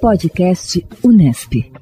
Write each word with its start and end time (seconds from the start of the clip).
Podcast 0.00 0.86
Unesp. 1.02 1.72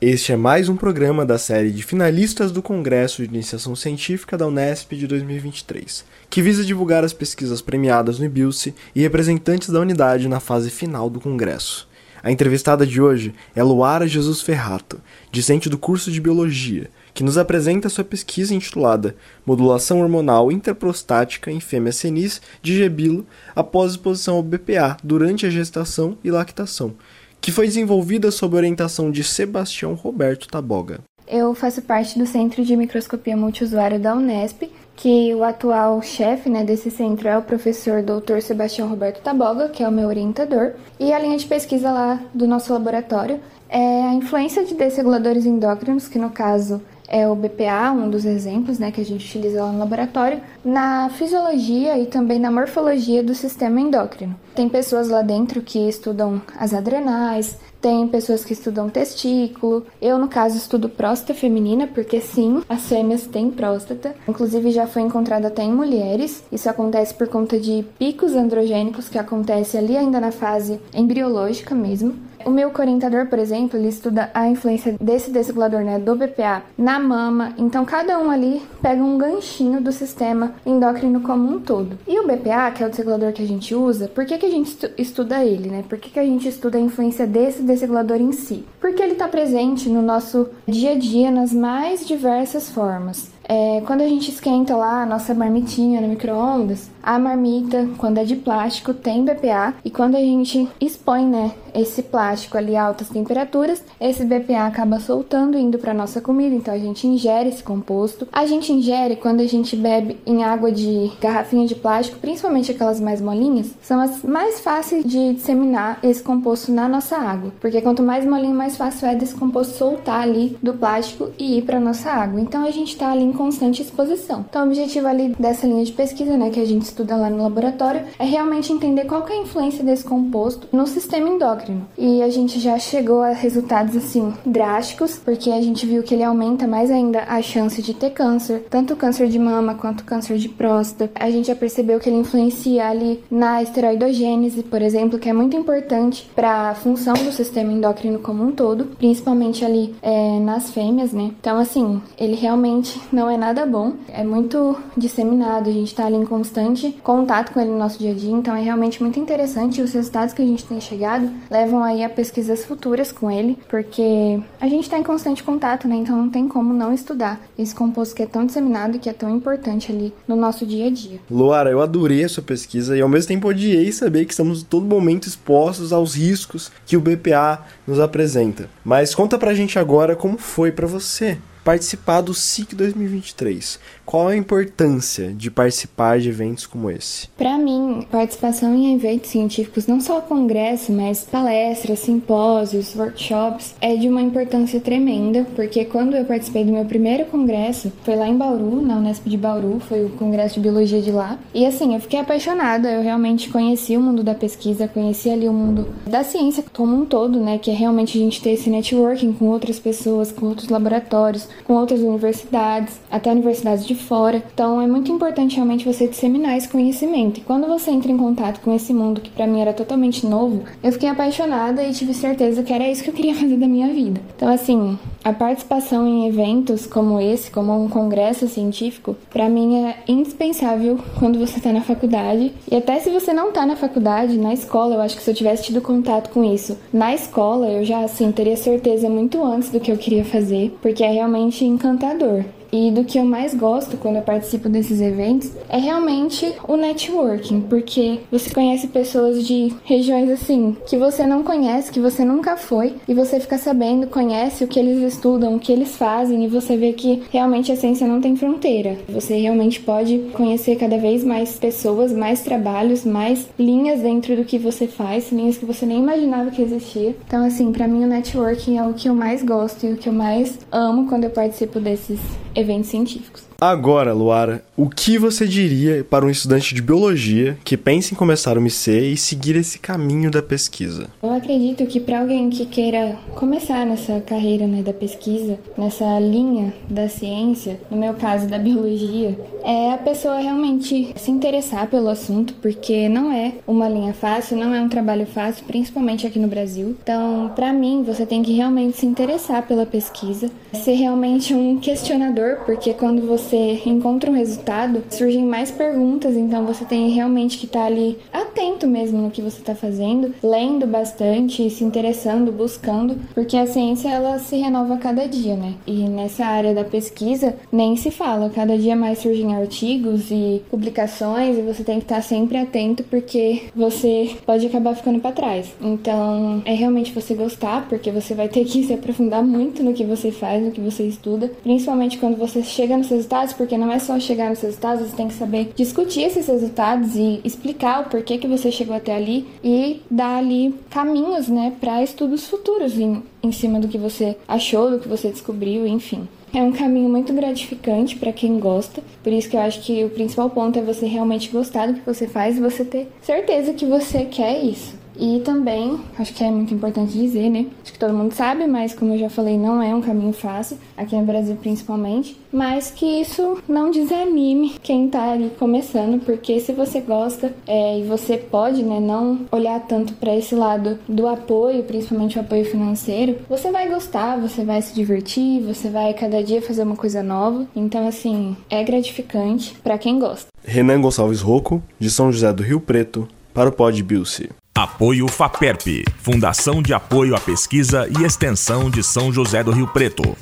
Este 0.00 0.32
é 0.32 0.36
mais 0.36 0.70
um 0.70 0.76
programa 0.76 1.26
da 1.26 1.36
série 1.36 1.70
de 1.70 1.82
finalistas 1.82 2.50
do 2.50 2.62
Congresso 2.62 3.22
de 3.22 3.28
Iniciação 3.28 3.76
Científica 3.76 4.38
da 4.38 4.46
Unesp 4.46 4.92
de 4.92 5.06
2023, 5.06 6.04
que 6.30 6.40
visa 6.40 6.64
divulgar 6.64 7.04
as 7.04 7.12
pesquisas 7.12 7.60
premiadas 7.60 8.18
no 8.18 8.24
IBILSE 8.24 8.74
e 8.94 9.02
representantes 9.02 9.68
da 9.68 9.80
unidade 9.80 10.28
na 10.28 10.40
fase 10.40 10.70
final 10.70 11.10
do 11.10 11.20
Congresso. 11.20 11.86
A 12.22 12.32
entrevistada 12.32 12.86
de 12.86 13.02
hoje 13.02 13.34
é 13.54 13.62
Luara 13.62 14.08
Jesus 14.08 14.40
Ferrato, 14.40 14.98
discente 15.30 15.68
do 15.68 15.76
curso 15.76 16.10
de 16.10 16.22
Biologia, 16.22 16.88
que 17.14 17.22
nos 17.22 17.38
apresenta 17.38 17.88
sua 17.88 18.04
pesquisa 18.04 18.52
intitulada 18.52 19.14
Modulação 19.46 20.00
Hormonal 20.00 20.50
Interprostática 20.50 21.50
em 21.50 21.60
Fêmeas 21.60 21.96
senis 21.96 22.42
de 22.60 22.76
gebilo 22.76 23.24
após 23.54 23.92
exposição 23.92 24.34
ao 24.34 24.42
BPA 24.42 24.96
durante 25.02 25.46
a 25.46 25.50
gestação 25.50 26.18
e 26.24 26.30
lactação, 26.30 26.94
que 27.40 27.52
foi 27.52 27.66
desenvolvida 27.66 28.32
sob 28.32 28.56
orientação 28.56 29.10
de 29.10 29.22
Sebastião 29.22 29.94
Roberto 29.94 30.48
Taboga. 30.48 31.00
Eu 31.26 31.54
faço 31.54 31.80
parte 31.80 32.18
do 32.18 32.26
Centro 32.26 32.62
de 32.62 32.76
Microscopia 32.76 33.36
Multiusuário 33.36 33.98
da 33.98 34.14
Unesp, 34.14 34.64
que 34.94 35.34
o 35.34 35.42
atual 35.42 36.02
chefe 36.02 36.50
né, 36.50 36.62
desse 36.62 36.90
centro 36.90 37.26
é 37.26 37.36
o 37.36 37.42
professor 37.42 38.02
Dr. 38.02 38.40
Sebastião 38.40 38.88
Roberto 38.88 39.22
Taboga, 39.22 39.68
que 39.68 39.82
é 39.82 39.88
o 39.88 39.92
meu 39.92 40.08
orientador, 40.08 40.72
e 41.00 41.12
a 41.12 41.18
linha 41.18 41.38
de 41.38 41.46
pesquisa 41.46 41.90
lá 41.90 42.20
do 42.34 42.46
nosso 42.46 42.72
laboratório 42.72 43.40
é 43.68 44.02
a 44.02 44.14
influência 44.14 44.64
de 44.64 44.74
desreguladores 44.74 45.46
endócrinos, 45.46 46.06
que 46.06 46.18
no 46.18 46.30
caso 46.30 46.80
é 47.08 47.28
o 47.28 47.34
BPA, 47.34 47.92
um 47.92 48.08
dos 48.08 48.24
exemplos 48.24 48.78
né, 48.78 48.90
que 48.90 49.00
a 49.00 49.04
gente 49.04 49.26
utiliza 49.26 49.62
lá 49.62 49.72
no 49.72 49.78
laboratório, 49.78 50.40
na 50.64 51.08
fisiologia 51.10 51.98
e 51.98 52.06
também 52.06 52.38
na 52.38 52.50
morfologia 52.50 53.22
do 53.22 53.34
sistema 53.34 53.80
endócrino. 53.80 54.34
Tem 54.54 54.68
pessoas 54.68 55.08
lá 55.08 55.22
dentro 55.22 55.60
que 55.60 55.88
estudam 55.88 56.40
as 56.56 56.72
adrenais, 56.72 57.58
tem 57.84 58.08
pessoas 58.08 58.42
que 58.42 58.54
estudam 58.54 58.88
testículo. 58.88 59.84
Eu, 60.00 60.16
no 60.16 60.26
caso, 60.26 60.56
estudo 60.56 60.88
próstata 60.88 61.34
feminina, 61.34 61.86
porque 61.86 62.18
sim, 62.18 62.62
as 62.66 62.88
fêmeas 62.88 63.26
têm 63.26 63.50
próstata. 63.50 64.14
Inclusive, 64.26 64.70
já 64.70 64.86
foi 64.86 65.02
encontrada 65.02 65.48
até 65.48 65.62
em 65.62 65.72
mulheres. 65.72 66.42
Isso 66.50 66.70
acontece 66.70 67.12
por 67.12 67.28
conta 67.28 67.58
de 67.60 67.84
picos 67.98 68.34
androgênicos 68.34 69.10
que 69.10 69.18
acontece 69.18 69.76
ali 69.76 69.98
ainda 69.98 70.18
na 70.18 70.32
fase 70.32 70.80
embriológica 70.94 71.74
mesmo. 71.74 72.14
O 72.44 72.50
meu 72.50 72.70
orientador, 72.78 73.26
por 73.26 73.38
exemplo, 73.38 73.78
ele 73.78 73.88
estuda 73.88 74.30
a 74.34 74.46
influência 74.46 74.96
desse 75.00 75.30
desregulador, 75.30 75.80
né, 75.80 75.98
do 75.98 76.14
BPA, 76.14 76.62
na 76.76 76.93
mama. 76.98 77.54
Então, 77.58 77.84
cada 77.84 78.18
um 78.18 78.30
ali 78.30 78.62
pega 78.80 79.02
um 79.02 79.18
ganchinho 79.18 79.80
do 79.80 79.92
sistema 79.92 80.54
endócrino 80.64 81.20
como 81.20 81.50
um 81.50 81.60
todo. 81.60 81.98
E 82.06 82.18
o 82.18 82.26
BPA, 82.26 82.70
que 82.70 82.82
é 82.82 82.86
o 82.86 82.90
desregulador 82.90 83.32
que 83.32 83.42
a 83.42 83.46
gente 83.46 83.74
usa, 83.74 84.08
por 84.08 84.24
que, 84.24 84.38
que 84.38 84.46
a 84.46 84.50
gente 84.50 84.76
estuda 84.96 85.44
ele, 85.44 85.68
né? 85.68 85.84
Por 85.88 85.98
que, 85.98 86.10
que 86.10 86.18
a 86.18 86.24
gente 86.24 86.48
estuda 86.48 86.78
a 86.78 86.80
influência 86.80 87.26
desse 87.26 87.62
desregulador 87.62 88.20
em 88.20 88.32
si? 88.32 88.64
Porque 88.80 89.02
ele 89.02 89.12
está 89.12 89.28
presente 89.28 89.88
no 89.88 90.02
nosso 90.02 90.48
dia 90.66 90.92
a 90.92 90.98
dia 90.98 91.30
nas 91.30 91.52
mais 91.52 92.06
diversas 92.06 92.70
formas. 92.70 93.33
É, 93.48 93.82
quando 93.86 94.00
a 94.00 94.08
gente 94.08 94.30
esquenta 94.30 94.74
lá 94.74 95.02
a 95.02 95.06
nossa 95.06 95.34
marmitinha 95.34 96.00
no 96.00 96.08
micro-ondas, 96.08 96.90
a 97.02 97.18
marmita, 97.18 97.88
quando 97.98 98.18
é 98.18 98.24
de 98.24 98.36
plástico, 98.36 98.94
tem 98.94 99.24
BPA 99.24 99.74
e 99.84 99.90
quando 99.90 100.16
a 100.16 100.20
gente 100.20 100.68
expõe, 100.80 101.26
né, 101.26 101.52
esse 101.74 102.02
plástico 102.02 102.56
ali 102.56 102.76
a 102.76 102.84
altas 102.84 103.08
temperaturas, 103.08 103.82
esse 104.00 104.24
BPA 104.24 104.66
acaba 104.66 105.00
soltando 105.00 105.58
indo 105.58 105.78
para 105.78 105.92
nossa 105.92 106.20
comida, 106.20 106.54
então 106.54 106.72
a 106.72 106.78
gente 106.78 107.06
ingere 107.06 107.48
esse 107.48 107.62
composto. 107.62 108.26
A 108.32 108.46
gente 108.46 108.72
ingere 108.72 109.16
quando 109.16 109.40
a 109.40 109.46
gente 109.46 109.76
bebe 109.76 110.18
em 110.24 110.44
água 110.44 110.70
de 110.70 111.10
garrafinha 111.20 111.66
de 111.66 111.74
plástico, 111.74 112.18
principalmente 112.20 112.70
aquelas 112.70 113.00
mais 113.00 113.20
molinhas, 113.20 113.74
são 113.82 114.00
as 114.00 114.22
mais 114.22 114.60
fáceis 114.60 115.04
de 115.04 115.34
disseminar 115.34 115.98
esse 116.02 116.22
composto 116.22 116.72
na 116.72 116.88
nossa 116.88 117.16
água, 117.16 117.52
porque 117.60 117.82
quanto 117.82 118.02
mais 118.02 118.24
molinho, 118.24 118.54
mais 118.54 118.76
fácil 118.76 119.08
é 119.08 119.14
desse 119.14 119.34
composto 119.34 119.76
soltar 119.76 120.22
ali 120.22 120.56
do 120.62 120.72
plástico 120.74 121.30
e 121.38 121.58
ir 121.58 121.62
para 121.62 121.80
nossa 121.80 122.10
água. 122.10 122.40
Então 122.40 122.64
a 122.64 122.70
gente 122.70 122.92
está 122.92 123.10
ali 123.10 123.24
constante 123.34 123.82
exposição. 123.82 124.44
Então 124.48 124.62
o 124.62 124.66
objetivo 124.66 125.06
ali 125.06 125.34
dessa 125.38 125.66
linha 125.66 125.84
de 125.84 125.92
pesquisa, 125.92 126.36
né, 126.36 126.50
que 126.50 126.60
a 126.60 126.64
gente 126.64 126.82
estuda 126.82 127.16
lá 127.16 127.28
no 127.30 127.42
laboratório, 127.42 128.02
é 128.18 128.24
realmente 128.24 128.72
entender 128.72 129.04
qual 129.04 129.26
é 129.28 129.32
a 129.32 129.42
influência 129.42 129.84
desse 129.84 130.04
composto 130.04 130.68
no 130.72 130.86
sistema 130.86 131.28
endócrino. 131.28 131.86
E 131.96 132.22
a 132.22 132.28
gente 132.28 132.58
já 132.58 132.78
chegou 132.78 133.22
a 133.22 133.30
resultados 133.30 133.96
assim 133.96 134.32
drásticos, 134.44 135.18
porque 135.18 135.50
a 135.50 135.60
gente 135.60 135.86
viu 135.86 136.02
que 136.02 136.14
ele 136.14 136.22
aumenta 136.22 136.66
mais 136.66 136.90
ainda 136.90 137.24
a 137.28 137.40
chance 137.42 137.80
de 137.82 137.94
ter 137.94 138.10
câncer, 138.10 138.66
tanto 138.70 138.96
câncer 138.96 139.28
de 139.28 139.38
mama 139.38 139.74
quanto 139.74 140.04
câncer 140.04 140.38
de 140.38 140.48
próstata. 140.48 141.10
A 141.14 141.30
gente 141.30 141.48
já 141.48 141.54
percebeu 141.54 141.98
que 142.00 142.08
ele 142.08 142.18
influencia 142.18 142.88
ali 142.88 143.22
na 143.30 143.62
esteroidogênese, 143.62 144.62
por 144.62 144.82
exemplo, 144.82 145.18
que 145.18 145.28
é 145.28 145.32
muito 145.32 145.56
importante 145.56 146.30
para 146.34 146.70
a 146.70 146.74
função 146.74 147.14
do 147.14 147.32
sistema 147.32 147.72
endócrino 147.72 148.18
como 148.18 148.44
um 148.44 148.52
todo, 148.52 148.86
principalmente 148.98 149.64
ali 149.64 149.94
é, 150.02 150.38
nas 150.40 150.70
fêmeas, 150.70 151.12
né? 151.12 151.32
Então, 151.40 151.58
assim, 151.58 152.00
ele 152.18 152.34
realmente 152.34 153.00
não 153.12 153.23
é 153.30 153.36
nada 153.36 153.66
bom, 153.66 153.94
é 154.08 154.24
muito 154.24 154.76
disseminado, 154.96 155.70
a 155.70 155.72
gente 155.72 155.94
tá 155.94 156.06
ali 156.06 156.16
em 156.16 156.26
constante 156.26 156.92
contato 157.02 157.52
com 157.52 157.60
ele 157.60 157.70
no 157.70 157.78
nosso 157.78 157.98
dia 157.98 158.12
a 158.12 158.14
dia, 158.14 158.32
então 158.32 158.54
é 158.54 158.60
realmente 158.60 159.02
muito 159.02 159.18
interessante. 159.18 159.82
Os 159.82 159.92
resultados 159.92 160.34
que 160.34 160.42
a 160.42 160.46
gente 160.46 160.64
tem 160.64 160.80
chegado 160.80 161.30
levam 161.50 161.82
aí 161.82 162.02
a 162.02 162.08
pesquisas 162.08 162.64
futuras 162.64 163.12
com 163.12 163.30
ele, 163.30 163.58
porque 163.68 164.40
a 164.60 164.68
gente 164.68 164.84
está 164.84 164.98
em 164.98 165.02
constante 165.02 165.42
contato, 165.42 165.86
né? 165.88 165.96
Então 165.96 166.16
não 166.16 166.30
tem 166.30 166.48
como 166.48 166.72
não 166.72 166.92
estudar 166.92 167.40
esse 167.58 167.74
composto 167.74 168.14
que 168.14 168.22
é 168.22 168.26
tão 168.26 168.46
disseminado 168.46 168.96
e 168.96 168.98
que 168.98 169.08
é 169.08 169.12
tão 169.12 169.30
importante 169.30 169.90
ali 169.90 170.12
no 170.26 170.36
nosso 170.36 170.66
dia 170.66 170.86
a 170.86 170.90
dia. 170.90 171.20
Luara, 171.30 171.70
eu 171.70 171.80
adorei 171.80 172.24
a 172.24 172.28
sua 172.28 172.42
pesquisa 172.42 172.96
e 172.96 173.00
ao 173.00 173.08
mesmo 173.08 173.28
tempo 173.28 173.48
odiei 173.48 173.90
saber 173.92 174.24
que 174.24 174.32
estamos 174.32 174.62
todo 174.62 174.86
momento 174.86 175.26
expostos 175.26 175.92
aos 175.92 176.14
riscos 176.14 176.70
que 176.86 176.96
o 176.96 177.00
BPA 177.00 177.62
nos 177.86 178.00
apresenta. 178.00 178.68
Mas 178.84 179.14
conta 179.14 179.38
pra 179.38 179.54
gente 179.54 179.78
agora 179.78 180.16
como 180.16 180.38
foi 180.38 180.72
para 180.72 180.86
você 180.86 181.38
participar 181.64 182.20
do 182.20 182.34
SIC 182.34 182.74
2023. 182.74 183.80
Qual 184.04 184.28
a 184.28 184.36
importância 184.36 185.32
de 185.32 185.50
participar 185.50 186.20
de 186.20 186.28
eventos 186.28 186.66
como 186.66 186.90
esse? 186.90 187.26
Para 187.38 187.56
mim, 187.56 188.06
participação 188.10 188.74
em 188.74 188.94
eventos 188.94 189.30
científicos, 189.30 189.86
não 189.86 189.98
só 189.98 190.20
congresso, 190.20 190.92
mas 190.92 191.24
palestras, 191.24 192.00
simpósios, 192.00 192.94
workshops, 192.94 193.74
é 193.80 193.96
de 193.96 194.08
uma 194.08 194.20
importância 194.20 194.78
tremenda, 194.78 195.46
porque 195.56 195.86
quando 195.86 196.14
eu 196.14 196.24
participei 196.26 196.64
do 196.64 196.72
meu 196.72 196.84
primeiro 196.84 197.24
congresso, 197.26 197.90
foi 198.04 198.14
lá 198.14 198.28
em 198.28 198.36
Bauru, 198.36 198.82
na 198.82 198.98
Unesp 198.98 199.26
de 199.26 199.38
Bauru, 199.38 199.80
foi 199.80 200.04
o 200.04 200.10
congresso 200.10 200.56
de 200.56 200.60
biologia 200.60 201.00
de 201.00 201.10
lá. 201.10 201.38
E 201.54 201.64
assim, 201.64 201.94
eu 201.94 202.00
fiquei 202.00 202.20
apaixonada, 202.20 202.90
eu 202.90 203.02
realmente 203.02 203.48
conheci 203.48 203.96
o 203.96 204.00
mundo 204.02 204.22
da 204.22 204.34
pesquisa, 204.34 204.86
conheci 204.86 205.30
ali 205.30 205.48
o 205.48 205.52
mundo 205.52 205.88
da 206.06 206.22
ciência 206.22 206.62
como 206.74 206.94
um 206.94 207.06
todo, 207.06 207.40
né, 207.40 207.56
que 207.56 207.70
é 207.70 207.74
realmente 207.74 208.18
a 208.18 208.20
gente 208.20 208.42
ter 208.42 208.50
esse 208.50 208.68
networking 208.68 209.32
com 209.32 209.46
outras 209.46 209.78
pessoas, 209.78 210.30
com 210.30 210.46
outros 210.46 210.68
laboratórios, 210.68 211.48
com 211.64 211.74
outras 211.74 212.00
universidades, 212.00 213.00
até 213.10 213.30
universidades 213.30 213.86
de 213.86 213.94
fora. 213.94 214.42
Então 214.52 214.80
é 214.80 214.86
muito 214.86 215.10
importante 215.10 215.56
realmente 215.56 215.84
você 215.84 216.06
disseminar 216.08 216.56
esse 216.56 216.68
conhecimento. 216.68 217.38
E 217.38 217.42
quando 217.42 217.66
você 217.66 217.90
entra 217.90 218.10
em 218.10 218.16
contato 218.16 218.60
com 218.60 218.74
esse 218.74 218.92
mundo 218.92 219.20
que 219.20 219.30
para 219.30 219.46
mim 219.46 219.60
era 219.60 219.72
totalmente 219.72 220.26
novo, 220.26 220.64
eu 220.82 220.92
fiquei 220.92 221.08
apaixonada 221.08 221.82
e 221.82 221.92
tive 221.92 222.14
certeza 222.14 222.62
que 222.62 222.72
era 222.72 222.88
isso 222.88 223.02
que 223.02 223.10
eu 223.10 223.14
queria 223.14 223.34
fazer 223.36 223.56
da 223.56 223.66
minha 223.66 223.88
vida. 223.92 224.20
Então 224.36 224.48
assim, 224.48 224.98
a 225.24 225.32
participação 225.32 226.06
em 226.06 226.28
eventos 226.28 226.86
como 226.86 227.18
esse, 227.18 227.50
como 227.50 227.82
um 227.82 227.88
congresso 227.88 228.46
científico, 228.46 229.16
para 229.30 229.48
mim 229.48 229.86
é 229.86 229.96
indispensável 230.06 230.98
quando 231.18 231.38
você 231.38 231.56
está 231.56 231.72
na 231.72 231.80
faculdade. 231.80 232.52
E 232.70 232.76
até 232.76 233.00
se 233.00 233.08
você 233.08 233.32
não 233.32 233.48
está 233.48 233.64
na 233.64 233.74
faculdade, 233.74 234.36
na 234.36 234.52
escola, 234.52 234.96
eu 234.96 235.00
acho 235.00 235.16
que 235.16 235.22
se 235.22 235.30
eu 235.30 235.34
tivesse 235.34 235.64
tido 235.64 235.80
contato 235.80 236.28
com 236.28 236.44
isso 236.44 236.78
na 236.92 237.14
escola, 237.14 237.68
eu 237.68 237.84
já 237.84 238.00
assim 238.00 238.30
teria 238.30 238.56
certeza 238.56 239.08
muito 239.08 239.42
antes 239.42 239.70
do 239.70 239.80
que 239.80 239.90
eu 239.90 239.96
queria 239.96 240.24
fazer, 240.24 240.76
porque 240.82 241.02
é 241.02 241.10
realmente 241.10 241.64
encantador. 241.64 242.44
E 242.74 242.90
do 242.90 243.04
que 243.04 243.20
eu 243.20 243.24
mais 243.24 243.54
gosto 243.54 243.96
quando 243.96 244.16
eu 244.16 244.22
participo 244.22 244.68
desses 244.68 245.00
eventos 245.00 245.52
é 245.68 245.78
realmente 245.78 246.52
o 246.66 246.76
networking, 246.76 247.60
porque 247.60 248.18
você 248.32 248.50
conhece 248.50 248.88
pessoas 248.88 249.46
de 249.46 249.72
regiões 249.84 250.28
assim 250.28 250.76
que 250.84 250.96
você 250.96 251.24
não 251.24 251.44
conhece, 251.44 251.92
que 251.92 252.00
você 252.00 252.24
nunca 252.24 252.56
foi, 252.56 252.94
e 253.06 253.14
você 253.14 253.38
fica 253.38 253.58
sabendo, 253.58 254.08
conhece 254.08 254.64
o 254.64 254.66
que 254.66 254.80
eles 254.80 255.00
estudam, 255.14 255.54
o 255.54 255.60
que 255.60 255.70
eles 255.70 255.94
fazem, 255.94 256.44
e 256.44 256.48
você 256.48 256.76
vê 256.76 256.92
que 256.92 257.22
realmente 257.30 257.70
a 257.70 257.76
ciência 257.76 258.08
não 258.08 258.20
tem 258.20 258.34
fronteira. 258.34 258.98
Você 259.08 259.36
realmente 259.36 259.78
pode 259.78 260.18
conhecer 260.32 260.74
cada 260.74 260.98
vez 260.98 261.22
mais 261.22 261.56
pessoas, 261.56 262.12
mais 262.12 262.42
trabalhos, 262.42 263.04
mais 263.04 263.46
linhas 263.56 264.00
dentro 264.00 264.34
do 264.34 264.44
que 264.44 264.58
você 264.58 264.88
faz, 264.88 265.30
linhas 265.30 265.56
que 265.56 265.64
você 265.64 265.86
nem 265.86 266.00
imaginava 266.00 266.50
que 266.50 266.60
existia. 266.60 267.14
Então, 267.24 267.44
assim, 267.44 267.70
para 267.70 267.86
mim 267.86 268.02
o 268.02 268.08
networking 268.08 268.78
é 268.78 268.82
o 268.82 268.94
que 268.94 269.08
eu 269.08 269.14
mais 269.14 269.44
gosto 269.44 269.86
e 269.86 269.92
o 269.92 269.96
que 269.96 270.08
eu 270.08 270.12
mais 270.12 270.58
amo 270.72 271.06
quando 271.08 271.22
eu 271.22 271.30
participo 271.30 271.78
desses 271.78 272.18
eventos 272.54 272.90
científicos. 272.90 273.44
Agora, 273.60 274.12
Luara, 274.12 274.62
o 274.76 274.90
que 274.90 275.16
você 275.16 275.46
diria 275.46 276.04
para 276.04 276.26
um 276.26 276.28
estudante 276.28 276.74
de 276.74 276.82
biologia 276.82 277.56
que 277.64 277.76
pensa 277.76 278.12
em 278.12 278.16
começar 278.16 278.58
uma 278.58 278.66
IC 278.66 278.90
e 278.90 279.16
seguir 279.16 279.56
esse 279.56 279.78
caminho 279.78 280.30
da 280.30 280.42
pesquisa? 280.42 281.08
Eu 281.22 281.32
acredito 281.32 281.86
que 281.86 282.00
para 282.00 282.20
alguém 282.20 282.50
que 282.50 282.66
queira 282.66 283.16
começar 283.36 283.86
nessa 283.86 284.20
carreira 284.20 284.66
né, 284.66 284.82
da 284.82 284.92
pesquisa, 284.92 285.58
nessa 285.78 286.18
linha 286.18 286.74
da 286.90 287.08
ciência, 287.08 287.80
no 287.90 287.96
meu 287.96 288.12
caso 288.12 288.46
da 288.48 288.58
biologia, 288.58 289.38
é 289.64 289.92
a 289.92 289.98
pessoa 289.98 290.38
realmente 290.38 291.14
se 291.16 291.30
interessar 291.30 291.86
pelo 291.86 292.08
assunto, 292.08 292.54
porque 292.60 293.08
não 293.08 293.32
é 293.32 293.54
uma 293.66 293.88
linha 293.88 294.12
fácil, 294.12 294.58
não 294.58 294.74
é 294.74 294.80
um 294.82 294.90
trabalho 294.90 295.26
fácil, 295.26 295.64
principalmente 295.64 296.26
aqui 296.26 296.38
no 296.38 296.48
Brasil. 296.48 296.96
Então, 297.02 297.50
para 297.56 297.72
mim, 297.72 298.02
você 298.04 298.26
tem 298.26 298.42
que 298.42 298.52
realmente 298.52 298.98
se 298.98 299.06
interessar 299.06 299.66
pela 299.66 299.86
pesquisa, 299.86 300.50
ser 300.74 300.94
realmente 300.94 301.54
um 301.54 301.78
questionador, 301.78 302.43
porque 302.64 302.94
quando 302.94 303.26
você 303.26 303.80
encontra 303.86 304.30
um 304.30 304.34
resultado, 304.34 305.02
surgem 305.10 305.44
mais 305.44 305.70
perguntas, 305.70 306.36
então 306.36 306.64
você 306.64 306.84
tem 306.84 307.10
realmente 307.10 307.58
que 307.58 307.66
estar 307.66 307.80
tá 307.80 307.86
ali 307.86 308.18
atento 308.32 308.86
mesmo 308.86 309.20
no 309.20 309.30
que 309.30 309.42
você 309.42 309.58
está 309.58 309.74
fazendo, 309.74 310.34
lendo 310.42 310.86
bastante, 310.86 311.68
se 311.70 311.84
interessando, 311.84 312.52
buscando, 312.52 313.16
porque 313.34 313.56
a 313.56 313.66
ciência 313.66 314.08
ela 314.08 314.38
se 314.38 314.56
renova 314.56 314.94
a 314.94 314.98
cada 314.98 315.26
dia, 315.26 315.56
né? 315.56 315.74
E 315.86 316.08
nessa 316.08 316.44
área 316.44 316.74
da 316.74 316.84
pesquisa 316.84 317.54
nem 317.70 317.96
se 317.96 318.10
fala, 318.10 318.50
cada 318.50 318.76
dia 318.76 318.96
mais 318.96 319.18
surgem 319.18 319.54
artigos 319.54 320.30
e 320.30 320.62
publicações 320.70 321.58
e 321.58 321.62
você 321.62 321.82
tem 321.82 321.98
que 321.98 322.04
estar 322.04 322.16
tá 322.16 322.22
sempre 322.22 322.56
atento 322.58 323.04
porque 323.04 323.64
você 323.74 324.36
pode 324.44 324.66
acabar 324.66 324.94
ficando 324.94 325.20
para 325.20 325.32
trás. 325.32 325.72
Então, 325.80 326.62
é 326.64 326.74
realmente 326.74 327.12
você 327.12 327.34
gostar, 327.34 327.88
porque 327.88 328.10
você 328.10 328.34
vai 328.34 328.48
ter 328.48 328.64
que 328.64 328.82
se 328.84 328.92
aprofundar 328.92 329.42
muito 329.42 329.82
no 329.82 329.92
que 329.92 330.04
você 330.04 330.30
faz, 330.30 330.62
no 330.62 330.70
que 330.70 330.80
você 330.80 331.04
estuda, 331.04 331.50
principalmente 331.62 332.18
quando 332.18 332.33
você 332.36 332.62
chega 332.62 332.96
nos 332.96 333.08
resultados, 333.08 333.52
porque 333.52 333.76
não 333.76 333.90
é 333.90 333.98
só 333.98 334.18
chegar 334.18 334.50
nos 334.50 334.60
resultados, 334.60 335.08
você 335.08 335.16
tem 335.16 335.28
que 335.28 335.34
saber 335.34 335.72
discutir 335.74 336.22
esses 336.22 336.46
resultados 336.46 337.14
e 337.16 337.40
explicar 337.44 338.02
o 338.02 338.10
porquê 338.10 338.38
que 338.38 338.48
você 338.48 338.70
chegou 338.70 338.96
até 338.96 339.14
ali 339.14 339.46
e 339.62 340.00
dar 340.10 340.38
ali 340.38 340.74
caminhos, 340.90 341.48
né, 341.48 341.72
para 341.80 342.02
estudos 342.02 342.46
futuros 342.46 342.98
em, 342.98 343.22
em 343.42 343.52
cima 343.52 343.80
do 343.80 343.88
que 343.88 343.98
você 343.98 344.36
achou, 344.46 344.90
do 344.90 344.98
que 344.98 345.08
você 345.08 345.30
descobriu, 345.30 345.86
enfim. 345.86 346.28
É 346.52 346.62
um 346.62 346.70
caminho 346.70 347.08
muito 347.08 347.32
gratificante 347.32 348.14
para 348.16 348.32
quem 348.32 348.60
gosta, 348.60 349.02
por 349.24 349.32
isso 349.32 349.50
que 349.50 349.56
eu 349.56 349.60
acho 349.60 349.80
que 349.80 350.04
o 350.04 350.10
principal 350.10 350.48
ponto 350.50 350.78
é 350.78 350.82
você 350.82 351.04
realmente 351.04 351.48
gostar 351.50 351.88
do 351.88 351.94
que 351.94 352.06
você 352.06 352.28
faz 352.28 352.56
e 352.56 352.60
você 352.60 352.84
ter 352.84 353.08
certeza 353.20 353.72
que 353.72 353.84
você 353.84 354.24
quer 354.24 354.62
isso. 354.62 355.03
E 355.16 355.40
também, 355.40 356.00
acho 356.18 356.34
que 356.34 356.42
é 356.42 356.50
muito 356.50 356.74
importante 356.74 357.12
dizer, 357.12 357.48
né? 357.48 357.66
Acho 357.82 357.92
que 357.92 357.98
todo 357.98 358.14
mundo 358.14 358.32
sabe, 358.32 358.66
mas 358.66 358.94
como 358.94 359.14
eu 359.14 359.18
já 359.18 359.30
falei, 359.30 359.56
não 359.56 359.82
é 359.82 359.94
um 359.94 360.00
caminho 360.00 360.32
fácil, 360.32 360.78
aqui 360.96 361.14
no 361.16 361.24
Brasil 361.24 361.56
principalmente. 361.56 362.36
Mas 362.52 362.90
que 362.90 363.06
isso 363.20 363.58
não 363.68 363.90
desanime 363.90 364.74
quem 364.82 365.08
tá 365.08 365.32
ali 365.32 365.50
começando, 365.58 366.20
porque 366.24 366.60
se 366.60 366.72
você 366.72 367.00
gosta 367.00 367.54
é, 367.66 367.98
e 367.98 368.04
você 368.04 368.36
pode, 368.36 368.82
né, 368.82 369.00
não 369.00 369.40
olhar 369.50 369.80
tanto 369.80 370.14
para 370.14 370.34
esse 370.36 370.54
lado 370.54 370.98
do 371.08 371.26
apoio, 371.26 371.84
principalmente 371.84 372.38
o 372.38 372.40
apoio 372.40 372.64
financeiro, 372.64 373.38
você 373.48 373.70
vai 373.70 373.88
gostar, 373.88 374.38
você 374.38 374.64
vai 374.64 374.80
se 374.82 374.94
divertir, 374.94 375.62
você 375.62 375.88
vai 375.88 376.14
cada 376.14 376.42
dia 376.42 376.62
fazer 376.62 376.82
uma 376.82 376.96
coisa 376.96 377.22
nova. 377.22 377.66
Então, 377.74 378.06
assim, 378.06 378.56
é 378.70 378.82
gratificante 378.82 379.74
para 379.82 379.98
quem 379.98 380.18
gosta. 380.18 380.48
Renan 380.64 381.00
Gonçalves 381.00 381.40
Rocco, 381.40 381.82
de 381.98 382.10
São 382.10 382.32
José 382.32 382.52
do 382.52 382.62
Rio 382.62 382.80
Preto, 382.80 383.28
para 383.52 383.68
o 383.68 383.72
Pod 383.72 384.02
Bilce. 384.02 384.50
Apoio 384.76 385.28
FAPERP, 385.28 386.04
Fundação 386.18 386.82
de 386.82 386.92
Apoio 386.92 387.36
à 387.36 387.40
Pesquisa 387.40 388.08
e 388.08 388.24
Extensão 388.24 388.90
de 388.90 389.04
São 389.04 389.32
José 389.32 389.62
do 389.62 389.70
Rio 389.70 389.86
Preto. 389.86 390.36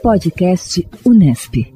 Podcast 0.00 0.88
Unesp. 1.04 1.74